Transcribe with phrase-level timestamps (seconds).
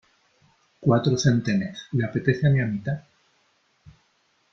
[0.79, 3.05] cuatro centenes,¿ le apetece a mi amita?